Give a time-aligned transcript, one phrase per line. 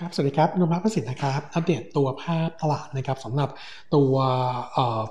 [0.00, 3.48] ครับ สวัสดีครับนมัประสิทธิ์นะครับ อัปเดตตัวภาพตลาดนะครับสำหรับ
[3.94, 4.14] ตัว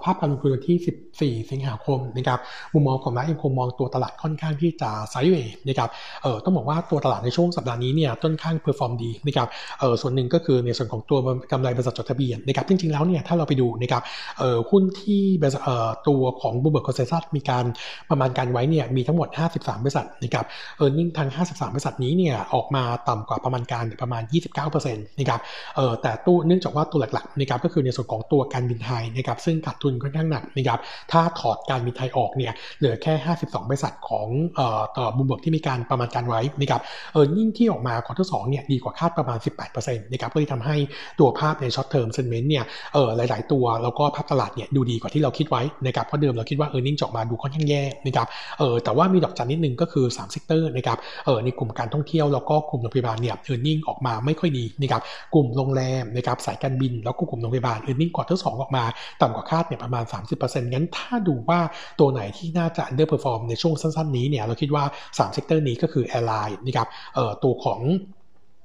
[0.04, 2.40] ภาพการลงทุนวันที่ 14 สิงหาคมนะครับ
[2.74, 5.90] มุมมองของนักยังคงมองตัวตลาดค่อนข้างที่จะ sideway นะครับ
[6.24, 9.48] เออต้องบอกว่าตัวตลาดในช่วงสัปดาห์นี้เนี่ยค่อนข้าง perform ดีนะครับ
[9.80, 11.20] เออส่วนหนึ่งก็คือในส่วนของตัว
[11.52, 14.04] กำไรบริษัทจดทะเบียนนะครับ จริงๆ แล้วเนี่ยถ้าเราไปดูนะครับ
[14.40, 15.22] เออหุ้นที่
[15.64, 17.66] เออตัวของ Bloomberg consensus มีการ
[18.10, 19.28] ประมาณการไว้เนี่ยมีทั้งหมด
[19.58, 20.46] 53 บริษัทนะครับ
[20.78, 24.75] earning ทั้ง 53 บริษัทนี้เนี่ยออกมาต่ำกว่าประมาณการประมาณ 29
[25.20, 25.40] นะครับ
[25.76, 30.80] เออแต่ตู้เนื่องจากว่าตัวหลักๆนะครับก็คือในส่วนของตัวการบินไทยนะครับซึ่งขาดทุนค่อนข้างหนักนะครับ
[31.12, 36.82] ถ้าถอดการบินไทยออกเนี่ยเหลือแค่ 52 บริษัทของเอ่อต่อบุมเบิร์กที่มีการประมาณการไว้นะครับ
[37.14, 39.38] earning ที่ออกมา quarter สองเนี่ยดีกว่าคาดประมาณ
[39.76, 40.76] 18%นะครับก็เลยทำให้
[41.20, 48.28] ตัวภาพใน short term sentiment เนี่ยเออหลาย ๆ ตัวแล้วก็ภาพตลาดเนี่ยดูดีกว่าที่เราคิดไว้นะครับเพราะเดิมเราคิดว่า earning จะออกมาดูค่อนข้างแย่นะครับ
[48.60, 55.02] เออแต่ว่ามีดอกจันนิดนึงก็คือ3 sector นะครับเออในกลุ่มการท่องเที่ยวแล้วก็กลุ่มโรงพยาบาลเนี่ย earning ออกมาไม่ค่อยดีนะครับ
[55.34, 58.84] กลุ่มโรงแรมนะครับสายการบิน แล้วก็กลุ่มโรงพยาบาล earning quarter สองออกมา
[59.22, 60.04] ต่ำกว่าคาดเนี่ยประมาณ
[60.40, 61.60] 30%งั้นถ้าดูว่า
[62.00, 67.80] ตัวไหนที่น่าจะ underperform ในช่วงสั้นๆนี้เนี่ยเราคิดว่า3 sector นี้ก็คือ airline นะครับเอ่อตัวของ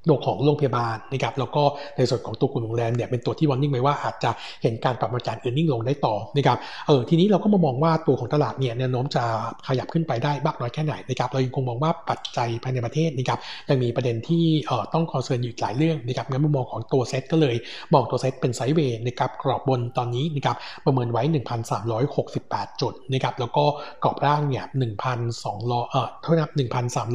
[0.08, 1.62] ตัวของโรงพยาบาลนะครับแล้วก็
[1.96, 4.30] ในส่วนของตัวกลุ่มโรงแรมเนี่ยเป็นตัวที่ warning ไว้ว่าอาจจะ
[4.62, 9.24] เห็นการปรับประมาณการ earning ลงได้ต่อนะครับเออทีนี้เราก็มามองว่าตัวของตลาดเนี่ยแนวโน้มจะ
[9.68, 17.56] ขยับขึ้นไปได้มากน้อยแค่ไหนนะครับเรายังคงมองว่าปัจจัยภายในประเทศนะครับยังมีประเด็นที่เอ่อต้อง concern อยู่หลายเรื่องนะครับงั้นมุมมองของตัวเซ็ตก็เลย
[17.94, 21.22] มองตัวเซ็ตเป็น sideway นะครับกรอบบนตอนนี้นะครับประเมินไว้
[22.02, 23.64] 1,368 จุดนะครับแล้วก็
[24.04, 24.64] กรอบล่างเนี่ย
[25.28, 26.50] 1,200เอ่อเท่านั้น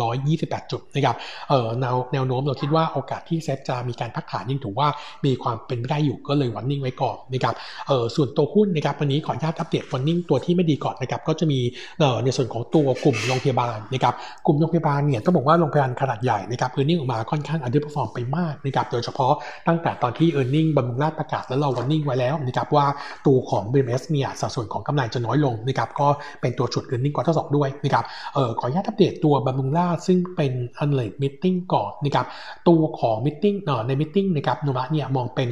[0.03, 1.15] 1,328 จุดนะครับ
[1.49, 4.87] เอ่อแนวแนวโน้มเราคิดว่าโอกาสที่เซ็ตจะมีการพักฐานยังถือว่า
[5.25, 7.53] มีความเป็นไปได้อยู่ก็เลย warning ไว้ก่อนนะครับ
[7.87, 11.59] เออส่วนตัวหุ้นนะครับวันนี้ขออนุญาตอัปเดต warning ตัวที่ไม่ดีก่อนนะครับก็จะมี
[11.99, 14.13] เออในส่วนของตัวกลุ่มโรงพยาบาลนะครับ
[14.45, 19.33] กลุ่มโรงพยาบาลเนี่ยต้องบอกว่าโรงพยาบาลขนาดใหญ่นะครับ earning ออกมาค่อนข้าง underperform ไปมากนะครับโดยเฉพาะ
[19.67, 22.85] ตั้งแต่ตอนที่ earning บำรุงราษฎร์ประกาศแล้วเรา warning ไว้แล้วนะครับว่า
[23.27, 26.07] ตัวของ BDMS เนี่ยสัดส่วนของกำไรจะน้อยลงนะครับก็
[26.41, 30.53] เป็นตัวฉุด earning quarter ที่สองด้วยนะครับเออขออนุญาตอัปเดตตัวบำรุงราษฎร์ซึ่งเป็น
[30.83, 32.25] u n l e มิ meeting ก่อนนะครับ
[32.67, 35.49] ตัวของมิ e เอ่อในมิ팅นะครับนุระเนี่ยมองเป็น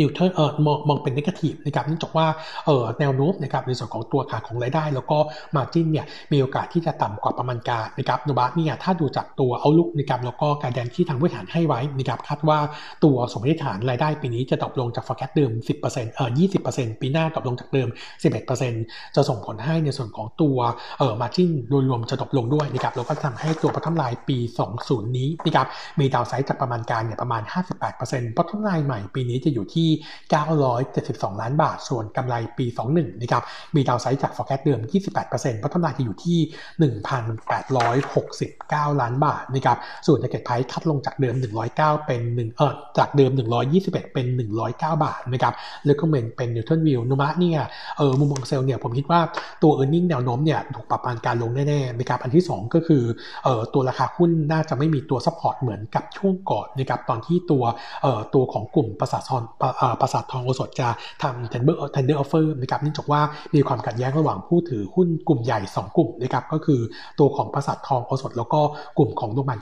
[0.00, 2.26] นิวเทอร์เออมองมองเป็นนกทีฟนะครับเนื่องจากว่า
[2.66, 5.18] เออแนวโน้มนะครับในส่วนของตัวขาของรายได้ แล้วก็
[5.56, 12.58] มาจิ้นเนี่ยมีโอกาสที่จะต่ำกว่าประมาณการนะครับโนบะเนี่ยถ้าดูจากตัวเอาลุกนะครับแล้วก็การแดนที่ทางบริหารให้ไว้นะครับคาดว่า
[13.04, 15.52] ตัวสมมติฐานรายได้ปีนี้จะตกลงจาก forecast เดิม
[15.84, 16.30] 10%เอ่อ
[16.66, 17.88] 20%ปีหน้าตกลงจากเดิม
[18.52, 20.58] 11%จะส่งผลให้ในส่วนของตัว
[20.98, 24.38] เออมาจิ้นโดยรวมจะตกลงด้วยนะครับแล้วก็ทำให้ตัวพัฒนาลายปี
[24.76, 25.66] 20 นี้นะครับ
[25.98, 27.42] มีดาวไซด์จากประมาณการเนี่ยประมาณ
[27.90, 29.90] 58%พัฒนาลายใหม่ปีนี้จะอยู่ที่ที่
[30.64, 33.42] 972 ล้านบาท ส่วนกำไรปี 21 นะครับ
[33.74, 34.80] มีดาวไซด์จาก forecast เดิม
[35.20, 36.38] 28%เพราะกำไรจะอยู่ที่
[37.00, 41.34] 1,869 ล้านบาทนะครับ ส่วนจะเกตไพร์คัดลงจากเดิม
[41.70, 43.30] 109 เป็น1เออจากเดิม
[43.72, 44.26] 121 เป็น
[44.58, 45.54] 109 บาทนะครับ
[45.86, 47.60] แล้วก็เมนเป็นนิวตันวิวนุมะเนี่ย
[47.98, 49.20] เออมุมมอง sell เนี่ยผมคิดว่า
[49.62, 53.02] ตัว e a r n i n g แนวโน้มเนี่ยถูกปรับประมาณการลงแน่ๆนะครับอันที่ 2 ก็คือ
[53.44, 57.64] เออตัวราคาหุ้นน่าจะไม่มีตัว support เหมือนกับช่วงก่อนนะครับตอนที่ตัว
[58.02, 59.67] เออตัวของกลุ่มปราสาทประ
[60.00, 60.88] ปราสาททองโอสถจะ
[61.22, 63.20] ทำ tender tender offer นะครับเนื่องจากว่า
[63.54, 66.80] มีความขัดแย้งระหว่างผู้ถือหุ้นกลุ่มใหญ่ 2 กลุ่มนะครับก็คือ
[67.18, 68.60] ตัวของปราสาททองโอสถ แล้วก็
[68.98, 69.58] กลุ่มของโรงพยาบาล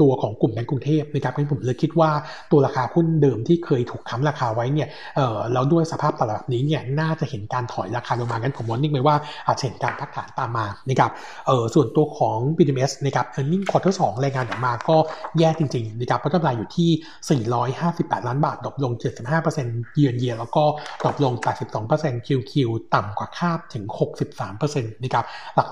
[0.00, 2.10] ตัวของกลุ่มแบงก์กรุงเทพนะครับงั้นผมเลยคิดว่า
[2.50, 9.16] ตัวราคาหุ้นเดิมที่เคยถูกค้ำราคาไว้เนี่ยเออแล้วด้วยสภาพตลาดนี้เนี่ยน่าจะเห็นการถอยราคาลงมางั้นผม warning ไปว่า
[9.46, 11.10] อาจจะเห็นการพักฐานตามมานะครับ
[11.46, 14.96] เออส่วนตัวของ BDMS นะครับ earning quarter 2รายงานออกมาก็
[15.38, 17.40] แย่จริงๆนะครับเพราะกำไรอยู่ที่
[17.78, 19.43] 458 ล้านบาท drop ลง 7.5
[19.96, 20.64] เยือนเยียแล้วก็
[21.06, 21.34] ตกลง
[21.80, 22.52] 82% QQ
[22.94, 23.84] ต่ำกว่าคาดถึง
[24.24, 25.24] 63%นะครับ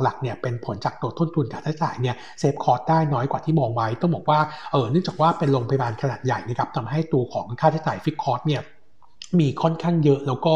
[0.03, 4.41] หลักๆเนี่ยเป็นผลจากตัวต้นทุนการใช้จ่ายเนี่ย save cost ได้น้อยกว่าที่มองไว้ ต้องบอกว่า
[4.73, 8.63] เออเนื่องจากว่าเป็นโรงพยาบาลขนาดใหญ่นะครับทำให้ตัวของค่าใช้จ่ายฟิกคอร์สเนี่ย
[9.41, 10.53] มีค่อนข้างเยอะ แล้วก็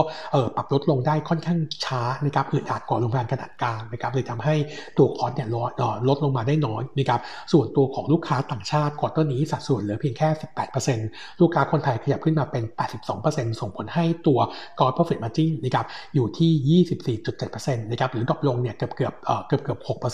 [0.57, 4.55] ปรับลดลงได้ค่อนข้างช้านะครับอึดอัดกว่าโรงพยาบาลขนาดกลางนะครับเลยทำให้
[4.99, 5.71] ตัว cost เนี่ยลด
[6.09, 7.21] ลดลงมาได้น้อยนะครับ
[7.53, 10.29] ส่วนตัวของลูกค้าต่างชาติ quarter นี้สัดส่วนเหลือเพียงแค่
[10.85, 12.65] 18%ลูกค้าคนไทยขยับขึ้นมาเป็น
[13.13, 14.39] 82%ส่งผลให้ตัว
[14.81, 16.85] กอร์ profit margin นะครับอยู่ที่
[17.27, 19.15] 24.7%นะครับหรือ drop ลงเนี่ยเกือบเกือบ
[19.47, 20.07] เกือบเกือบ6%เ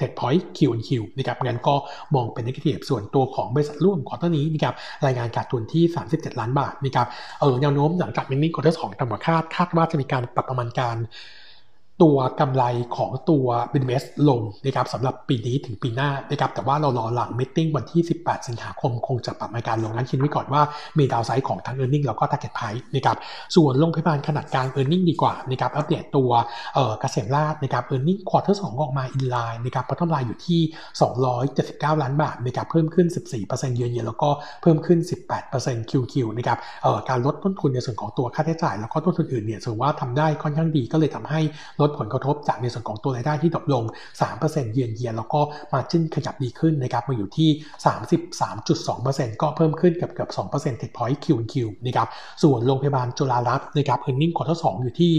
[0.00, 1.74] ท d พอยต์คิวอันคิวนะครับงั้นก็
[2.14, 4.74] มองเป็น negative ส่วนตัวของบริษัทร่วม quarter นี้นะครับ
[5.04, 7.06] รายงานขาดทุนที่ 37 ล้านบาทนะครับ
[7.40, 10.96] เออแนวโน้มหลังจาก earning quarter สองต่ำกว่าคาดคาดว่าจะมีการปรับประมาณการ
[12.02, 12.64] ตัวกำไร
[12.96, 20.62] ของตัว BDMS ลงนะครับสำหรับปีนี้ถึงปีหน้านะครับแต่ว่าเรารอหลัง meeting วันที่ 18 สิงหาคมคงจะปรับประมาณการลงนั้นคิดไว้ก่อนว่า
[20.98, 23.16] มี downside ของทั้ง earning แล้วก็ target price นะครับ
[23.56, 26.30] ส่วนโรงพยาบาลขนาดกลาง e a r n i n g ดีกว่านะครับอัปเดตตัว
[26.74, 30.60] เอ่อเกษมราษฎร์นะครับ e a r n i n g ควอเตอร์สออกมาอินไลน์นะครับพัฒนาอยู่ที่
[31.30, 33.06] 279 ล้านบาทนะครับเพิ่มขึ้น
[33.42, 34.30] 14%เยือนเยียแล้วก็
[34.62, 34.98] เพิ่มขึ้น
[35.44, 41.40] 18% QQ นะครับเอ่อการลดต้นทุนในส่วนของตัวค่าใช้จ่าย แล้วก็ต้นทุนอื่นเนี่ยถือว่าทำได้ค่อนข้างดีก็เลยทำให้
[41.82, 43.84] ลดผลกระทบจากในส่วนของตัวรายได้ที่ drop ลง
[44.32, 45.40] 3% year on year แล้วก็
[45.72, 47.50] margin ขยับดีขึ้นนะครับมาอยู่ที่
[48.50, 52.08] 33.2%ก็เพิ่มขึ้นเกือบเกือบ2%ติดพอยต์คิวคิวนะครับ
[52.42, 55.12] ส่วนโรงพยาบาลจุฬารัตน์นะครับ earning quarter สองอยู่ที่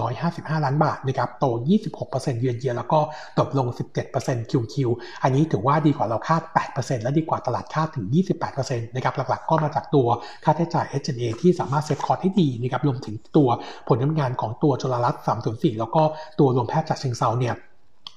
[0.00, 1.44] 155 ล้านบาทนะครับโต
[1.92, 2.98] 26%เยือนเยียแล้วก็
[3.36, 3.68] drop ลง
[4.10, 4.90] 17% QoQ
[5.22, 6.42] อันนี้ถือว่าดีกว่าเราคาด
[6.74, 8.06] 8%และดีกว่าตลาดคาดถึง
[8.50, 10.08] 28%นะครับหลักๆ ก็มาจากตัว
[10.44, 13.48] ค่าใช้จ่าย SG&A ที่สามารถ save cost ได้ดีนะครับรวมถึงตัว
[13.88, 15.95] ผลงานของตัวจุฬารัตน์304แล้วก็
[16.38, 17.54] ตัวรวมแพทย์จากฉะเชิงเทราเนี่ย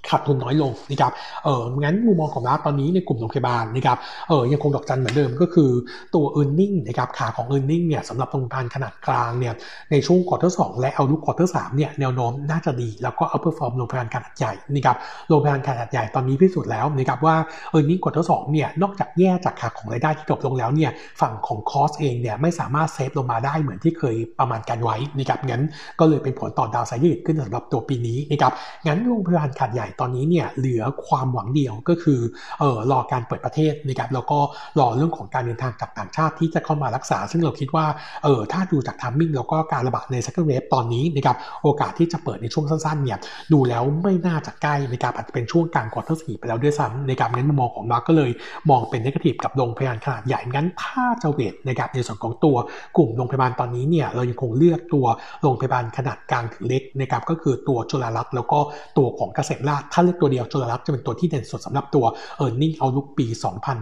[0.10, 1.12] ขาดทุนน้อยลงนะครับ
[1.44, 3.98] เอองั้นมุมมองของเราตอนนี้ในกลุ่มโรงพยาบาลนะครับ
[4.30, 5.70] เออยังคงดอกจันเหมือนเดิมก็คือ
[6.16, 9.54] ตัว earning นะครับขาของ earning เนี่ยสำหรับโรงพยาบาลขนาดกลางเนี่ย
[9.92, 14.98] ในช่วง quarter สองและ outlook quarter สามเนี่ยแนวโน้มน่าจะดี แล้วก็ outperform โรงพยาบาลขนาดใหญ่นะครับ
[15.28, 17.36] โรงพยาบาลขนาดใหญ่ตอนนี้พิสูจน์แล้วนะครับว่า
[17.76, 20.92] e a r n i n g ควอเตอร์สเนี่ยนอกจากแย่จากขาของรายได้ที่ตกลงแล้วเนี่ย
[21.22, 25.64] ฝั่งของ cost เองเนี่ยไม่สามารถ save ลงมาได้เหมือนที่เคยประมาณการไว้นะครับงั้น
[26.00, 28.54] ก็เลยเป็นผลต่อ downside risk ขึ้นสำหรับตัวปีนี้นะครับ
[28.86, 32.20] งั้นโรงพยาบาลขนาดใหญ่ตอนนี้เนี่ยเหลือความหวังเดียวก็คือ
[32.60, 34.40] เออรอการเปิดประเทศนะครับแล้วก็
[34.80, 37.86] รอเรื่องของการเดินทางจากต่างชาติที่จะเข้ามารักษา ซึ่งเราคิดว่า
[38.24, 43.18] เออถ้าดูจาก timing แล้วก็การระบาดใน second wave ตอนนี้นะครับโอกาสที่จะเปิดในช่วงสั้นๆเนี่ย
[43.54, 48.32] ดูแล้วไม่น่าจะใกล้นะครับอาจจะเป็นช่วงกลาง quarter สี่ไปแล้วด้วยซ้ำในการงั้นมุมมองของเราก็เลย
[48.70, 52.56] มองเป็น negative กับโรงพยาบาลขนาดใหญ่งั้นถ้าจะ weight นะครับในส่วนของตัว
[52.98, 55.06] กลุ่มโรงพยาบาลตอนนี้เนี่ยเรายังคงเลือกตัว
[55.42, 58.60] โรงพยาบาลขนาดกลางถึงเล็กนะครับก็คือตัวจุฬารัตน์แล้วก็
[58.98, 62.06] ตัวของเกษมราถ้าเลือกตัวเดียวจุฬาลับจะเป็นตัวที่เด่นสุดสำหรับตัว
[62.44, 63.26] e a r n i n g เอาลุกปี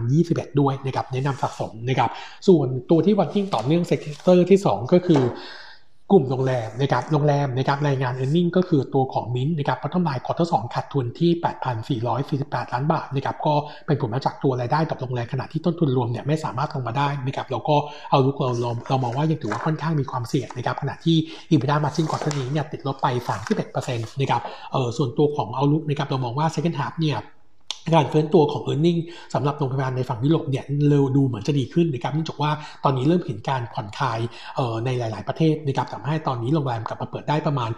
[0.02, 2.10] 2021 ด้วยนะครับแนะนำสะสมนะครับ
[2.48, 5.22] ส่วนตัวที่วันที่ต่อเนื่องเซกเตอร์ที่ 2 ก็คือ
[6.12, 13.54] กลุ่มโรงแรมนะครับโรงแรมนะครับรายงาน e a r n i n g ก็คือตัวของมิ้นนะครับพัฒนายควอเตอร์สขาดทุนที่ 8,448 ล้านบาทนะครับก็
[13.86, 17.76] เป็นผลมาจากตัวรายได้กับโรงแรมขณะที่ต้นทุนรวมเนี่ยไม่สามารถลงมาได้นะครับแล้วก็
[18.10, 21.16] เอาลุกเราเราเรามองว่ายังถือว่าค่อนข้างมีความเสี่ยงนะครับขณะที่
[21.50, 23.06] EBITDA margin คอเตอร์นี้เนี่ยติดลบไป
[23.58, 27.18] 31%นะครับเออส่วนตัวของเอาลุกนะครับเรามองว่า second half เนี่ย
[27.94, 28.98] การเฟื้นตัวของ e a r n i n g
[29.34, 32.50] สำหรับโรงพยาบาลในฝั่งยุโรปเนี่ยเร็วดูเหมือนจะดีขึ้นนะครับเนื่องจากว่า
[32.84, 34.18] ตอนนี้เริ่มเห็นการผ่อนคลาย
[34.84, 37.70] ในหลาย ๆ ประเทศนะครับทำให้ตอนนี้โรงแรมกลับมาเปิดได้ประมาณ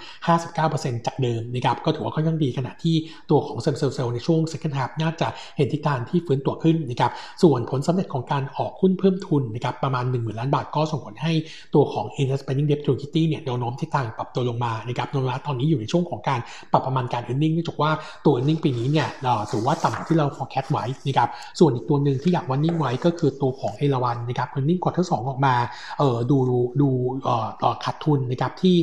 [0.49, 2.97] 59%จากเดิมนะครับก็ถือว่าค่อนข้างดีขณะที่
[3.31, 11.33] ตัวของเซลล์เซลล์ในช่วง second half น่าจะเห็นทิศทางที่ฟื้นตัวขึ้นนะครับส่วนผลสำเร็จของการออกหุ้นเพิ่มทุนนะครับประมาณ 1 0,000ล้านบาทก็ส่งผลให้
[11.75, 16.41] ตัวของ interest bearing debt to equity เนี่ยแนวโน้มทิศทางปรับตัวลงมานะครับโนมูระตอนนี้อยู่ในช่วงของการ
[16.73, 17.91] ปรับประมาณการ earning เนื่องจากว่า
[18.25, 19.09] ตัว earning ปีนี้เนี่ย
[19.51, 25.55] ถือว่าต่ำที่เรา forecast ไว้นะครับส่วนอีกตัวหนึ่งที่อยาก warning ไว้ก็คือตัวของเอราวัณนะครับ earning quarter สองออกมา
[25.99, 26.39] เออดู
[26.81, 26.89] ดู
[27.25, 27.31] เอ
[27.73, 28.77] อขาดทุนนะครับที่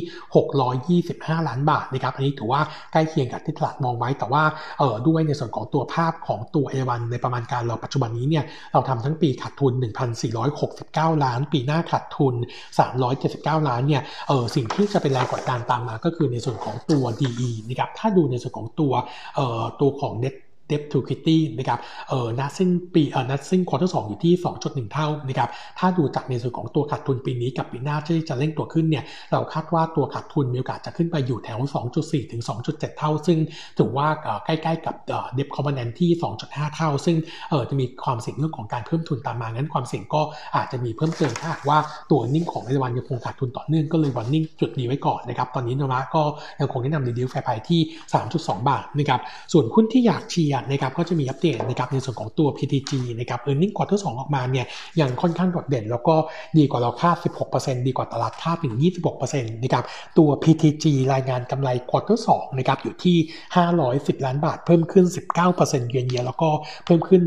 [1.34, 2.60] 625 ล้านบาทนะครับอันนี้ถือว่า
[2.92, 4.42] ใกล้เคียงกับที่ตลาดมองไว้ แต่ว่า
[4.78, 9.72] เออด้วยในส่วนของตัวภาพของตัวเอราวัณในประมาณการเราปัจจุบันนี้เนี่ยเราทำทั้งปีขาดทุน
[10.48, 12.34] 1,469 ล้าน ปีหน้าขาดทุน
[13.00, 18.92] 379 ล้านเนี่ยเออสิ่งที่จะเป็นแรงกดดันตามมาก็คือในส่วนของตัว DE นะครับถ้าดูในส่วนของตัว
[19.36, 20.34] เอ่อตัวของ net
[20.70, 21.78] debt to equity นะครับ
[22.08, 31.58] เอ่อนัดสิ้นปีเอ่อนัดสิ้นควอเตอร์สอยู่ที่ 2.1 เท่านะครับถ้าดูจากในส่วนของตัวขาดทุนปีนี้กับปีหน้าที่จะเร่งตัวขึ้นเนี่ยเราคาดว่าตัวขาดทุนมีโอกาสจะขึ้นไปอยู่แถว
[31.96, 33.38] 2.4 ถึง 2.7 เท่า ซึ่ง
[33.78, 34.08] ถือว่า
[34.44, 36.10] ใกล้ๆกับเอ่อ debt covenant ที่
[36.44, 37.16] 2.5 เท่า ซึ่ง
[37.50, 40.22] เอ่อจะมีความเสี่ยงเรื่องของการเพิ่มทุนตามมางั้นความเสี่ยงก็
[40.56, 41.78] อาจจะมีเพิ่มเติมถ้าหากว่า
[42.10, 46.22] ตัว earning ของเอราวัณยังคงขาดทุนต่อเนื่องก็เลย warning จุดนี้ไว้ก่อนนะครับตอนนี้โนมูระก็
[46.60, 47.80] ยังคงแนะนำ reduce fair price ที่
[48.24, 49.20] 3.2 บาทนะครับ
[49.52, 54.66] ส่วนหุ้นที่อยากเชียร์นะครับก็จะมีอัปเดตนะครับในส่วนของตัว PTG นะครับ earning quarter 2ออกมาเนี่ย
[55.00, 56.14] ยังค่อนข้างโดดเด่น แล้วก็
[56.58, 57.16] ดีกว่าเราคาด
[57.52, 58.76] 16%ดีกว่าตลาดคาดถึง
[59.18, 59.84] 26%นะครับ
[60.18, 63.16] ตัว PTG รายงานกำไร quarter 2นะครับอยู่ที่
[63.72, 65.06] 510 ล้านบาท เพิ่มขึ้น
[65.48, 66.48] 19%เยือนเยียแล้วก็
[66.84, 67.20] เพิ่มขึ้น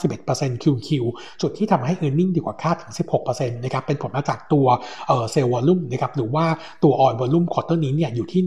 [0.00, 0.88] 151% QoQ
[1.40, 2.92] จุดที่ทำให้ earning ดีกว่าคาดถึง
[3.24, 4.66] 16%นะครับเป็นผลมาจากตัว
[5.06, 6.46] เอ่ sales volume นะครับหรือว่า
[6.82, 8.42] ตัว oil volume quarter นี้เนี่ยอยู่ที่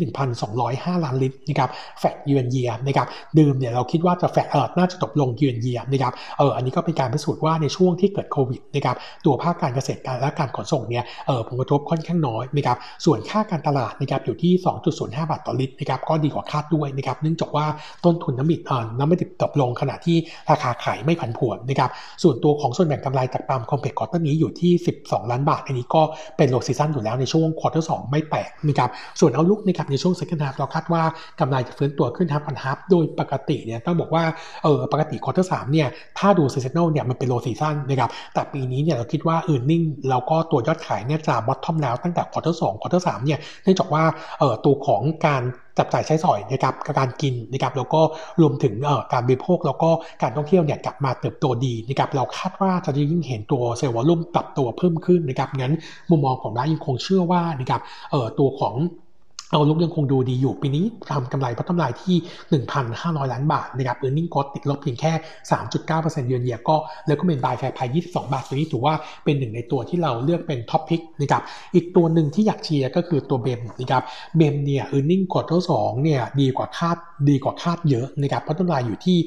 [0.49, 1.69] 1,205 ล้านลิตรนะครับ
[1.99, 8.95] แฟกเยือนเยียนะครับเดิมเนี่ยเราคิดว่าจะแฟเออน่าจะตกลงเยือนเยียนะครับเอออันนี้ก็เป็นการพิสูจน์ว่าในช่วงที่เกิดโควิดนะครับ
[9.25, 14.53] ตัวภาคการเกษตรการและการขนส่งเนี่ยเออผลกระทบค่อนข้างน้อยนะครับส่วนค่าการตลาดนะครับอยู่ที่
[14.89, 17.65] 2.05 บาทต่อลิตรนะครับก็ดีกว่าคาดด้วยนะครับเนื่องจากว่า
[18.05, 20.17] ต้นทุนน้ำมันเออน้ำมันดิบตกลงขณะที่
[20.51, 21.89] ราคาขายไม่ผันผวนนะครับ
[22.23, 24.71] ส่วนตัวของส่วนแบ่งกำไรจาก Palm Complex quarter นี้อยู่ที่
[25.01, 26.01] 12 ล้านบาท อันนี้ก็
[26.37, 31.03] เป็น low season อยู่แล้วในช่วงควอเตอร์สไม่แปลกนะครับส่วน outlook นะครับในช่วง second half เราคาดว่า
[31.39, 34.23] กำไรจะฟื้นตัวขึ้น half on half โดยปกติเนี่ยต้องบอกว่า
[34.63, 35.87] เออปกติ quarter สามเนี่ย
[36.17, 44.03] ถ้าดู seasonal เนี่ยมันเป็น low season นะครับแต่ปีนี้เนี่ยเราคิดว่า earning แล้วก็ตัวยอดขายเนี่ยจะ bottom แล้วตั้งแต่ quarter สอง quarter สามเนี่ยเนื่องจากว่า
[44.39, 45.43] เออตัวของการ
[45.77, 48.01] จับจ่ายใช้สอยนะครับการกินนะครับแล้วก็
[48.41, 48.73] รวมถึง
[49.13, 49.89] การบริโภคแล้วก็
[50.21, 55.73] การท่องเที่ยวเนี่ยกลับมาเติบโตดีนะครับเราคาดว่าจะยิ่งเห็นตัว sales volume ปรับตัวเพิ่มขึ้นนะครับงั้น
[56.09, 57.81] มุมมองของเรายังคงเชื่อว่านะครับ
[58.39, 58.75] ตัวของ
[59.51, 62.15] outlook ยังคงดูดีอยู่ ปีนี้ทำกำไรพัฒนาที่
[62.75, 65.11] 1,500 ล้านบาทนะครับ earning ก็ติดลบเพียงแค่
[65.69, 66.75] 3.9%เยือนเยียก็
[67.07, 71.43] แล้วก็เป็น buy fair price 22 บาท ตัวนี้ถือว่าเป็นหนึ่งในตัวที่เราเลือกเป็น top pick นะครับ
[71.75, 74.03] อีกตัวหนึ่งที่อยากเชียร์ก็คือตัว BEM นะครับ
[74.37, 76.97] BEM เนี่ย earning quarter สองเนี่ยดีกว่าคาด
[77.29, 79.17] ดีกว่าคาดเยอะนะครับพัฒนาอยู่ที่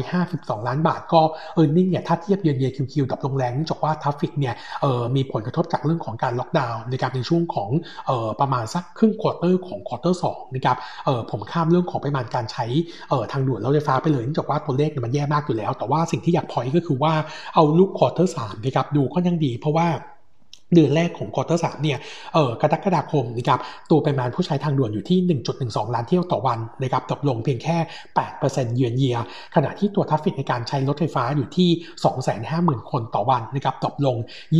[0.00, 1.20] 152 ล้านบาท ก็
[1.54, 7.70] earning เนี่ยถ้าเทียบเยือนเยียคิวคิวกับโรงแรมเนื่องจากว่า traffic เนี่ยเออมีผลกระทบจากเรื่องของการล็อกดาวน์นะครับในช่วงของ
[8.06, 12.64] เออประมาณสักครึ่ง quarter ของ quarter สองนะครับเออผมข้ามเรื่องของปริมาณการใช้
[13.10, 17.12] เออทางด่วนรถไฟฟ้าไปเลยเนื่องจากว่าตัวเลขมันแย่มากอยู่แล้ว แต่ว่าสิ่งที่อยากพอยก็คือว่า
[17.54, 19.86] outlook quarter สามนะครับดูค่อนข้างดีเพราะว่า
[20.74, 21.98] เดือนแรกของ quarter สามเนี่ย
[22.34, 25.18] เออกรกฎาคมนะครับ ตัวปริมาณผู้ใช้ทางด่วนอยู่ที่
[25.58, 27.76] 1.12 ล้านเที่ยวต่อวันนะครับตกลงเพียงแค่
[28.26, 29.16] 8%เยือนเยีย
[29.54, 31.70] ขณะที่ตัว traffic ในการใช้รถไฟฟ้าอยู่ที่
[32.30, 34.16] 250,000 คนต่อวันนะครับตกลง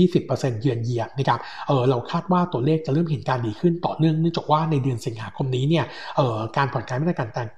[0.09, 5.85] 20%เยือนเยียนะครับ เออเราคาดว่าตัวเลขจะเริ่มเห็นการดีขึ้นต่อเนื่องเนื่องจากว่าในเดือนสิงหาคมนี้เนี่ย
[6.17, 7.49] เออการผ่อนคลายมาตรการต่าง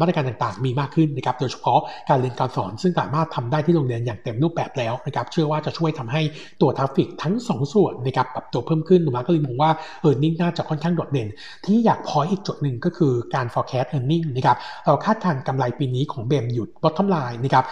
[0.00, 6.22] มาตรการต่างๆ มีมากขึ้นนะครับ โดยเฉพาะการเรียนการสอนซึ่งสามารถทำได้ที่โรงเรียนอย่างเต็มรูปแบบแล้วนะครับ เชื่อว่าจะช่วยทำให้
[6.60, 11.28] ตัวทัฟฟิกทั้ง 2 ส่วนนะครับปรับตัวเพิ่มขึ้นหนูมาก็เลยมองว่าเออร์เน็งน่าจะค่อนข้างโดดเด่น
[11.64, 14.56] ที่อยากพอยอีกจุดหนึ่งก็คือการ forecast earning นะครับ
[14.86, 17.64] เราคาดการกำไรปีนี้ของเบมอยู่ bottom line นะครับ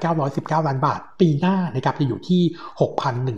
[0.00, 2.42] 2,919 ล้านบาท ปีหน้านะครับจะอยู่ที่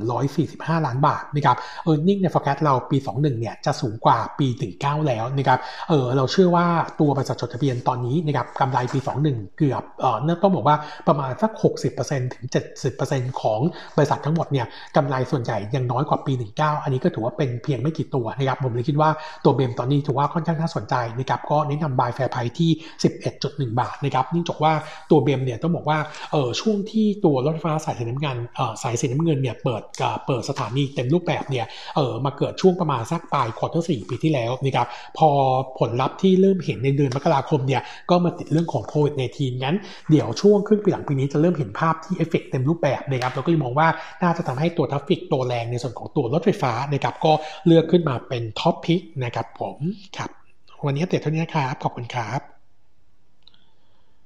[0.00, 1.56] 6,145 ล้านบาทนะครับ
[1.88, 4.46] earning ใน forecast เราปี 21 เนี่ยจะสูงกว่าปี
[4.78, 6.66] 19แล้วนะครับเออเราเชื่อว่า
[7.00, 8.98] ตัวบริษัทจดทะเบียนตอนนี้นะครับกำไรปี
[9.28, 10.76] 21 เกือบเออน่าต้องบอกว่า
[11.08, 11.50] ประมาณสัก
[11.94, 12.44] 60%ถึง
[12.92, 13.60] 70%ของ
[13.96, 19.10] บริษัททั้งหมดเนี่ยกำไรส่วนใหญ่ยังน้อยกว่าปี 19 อันนี้ก็ถือว่าเป็นเพียงไม่กี่ตัวนะครับผมเลยคิดว่า
[19.44, 22.70] ตัว BEM ตอนนี้ถือว่าค่อนข้างน่าสนใจนะครับก็แนะนำ buy fair price ที่
[23.24, 24.72] 11.1 บาทนะครับเนื่องจากว่า
[25.10, 25.98] ตัว BEM เนี่ยต้องบอกว่า
[26.32, 29.82] เออช่วงที่ตัวรถไฟฟ้าสายสีน้ำเงินเออสายสีน้ำเงินเนี่ยเปิด
[30.26, 31.66] เปิดสถานีเต็มรูปแบบเนี่ย
[31.96, 34.86] เออมาเกิดช่วงประมาณสักปลาย quarter สี่ปีที่แล้วนะครับ
[35.18, 35.30] พอ
[35.78, 39.76] ผลลัพธ์ที่เริ่มเห็นในเดือนมกราคมเนี่ยก็มาติดเรื่องของโควิดในทีงั้น
[40.10, 43.88] เดี๋ยวช่วงครึ่งปีหลังปีนี้จะเริ่มเห็นภาพที่เอฟเฟกเต็มรูปแบบนะครับเราก็เลยมองว่า
[44.22, 47.32] น่าจะทำให้ตัว traffic ตัวแรงในส่วนของตัวรถไฟฟ้านะครับก็
[47.66, 49.78] เลือกขึ้นมาเป็น top pick นะครับผม
[50.18, 50.30] ครับ
[50.84, 52.53] วันนี้เตะเท่านี้ครับขอบคุณครับ